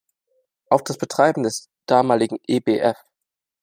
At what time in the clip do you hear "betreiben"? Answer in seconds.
0.97-1.43